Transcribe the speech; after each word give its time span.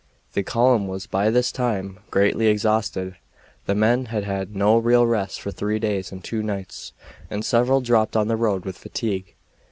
The 0.33 0.41
column 0.41 0.87
was 0.87 1.05
by 1.05 1.29
this 1.29 1.51
time 1.51 1.99
greatly 2.09 2.47
exhausted; 2.47 3.17
the 3.67 3.75
men 3.75 4.05
had 4.05 4.23
had 4.23 4.55
no 4.55 4.79
real 4.79 5.05
rest 5.05 5.39
for 5.39 5.51
three 5.51 5.77
days 5.77 6.11
and 6.11 6.23
two 6.23 6.41
nights, 6.41 6.91
and 7.29 7.45
several 7.45 7.81
dropped 7.81 8.17
on 8.17 8.27
the 8.27 8.35
road 8.35 8.65
with 8.65 8.79
fatigue. 8.79 9.35